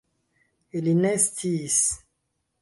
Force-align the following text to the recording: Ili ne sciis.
Ili 0.79 0.95
ne 1.01 1.11
sciis. 1.25 1.79